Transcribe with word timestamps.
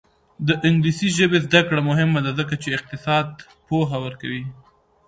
د 0.47 0.49
انګلیسي 0.67 1.07
ژبې 1.17 1.39
زده 1.45 1.61
کړه 1.67 1.81
مهمه 1.89 2.19
ده 2.25 2.31
ځکه 2.39 2.53
چې 2.61 2.67
اقتصاد 2.77 3.27
پوهه 3.67 3.97
ورکوي. 4.05 4.43